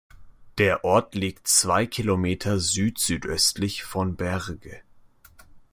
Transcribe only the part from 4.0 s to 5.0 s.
Bergues.